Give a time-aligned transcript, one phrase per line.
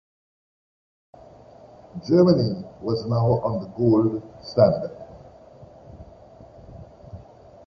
[2.07, 4.89] Germany was now on the gold standard.